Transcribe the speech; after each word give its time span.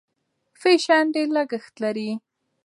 فیشن 0.61 1.03
ډېر 1.15 1.27
لګښت 1.35 1.73
لري. 1.83 2.09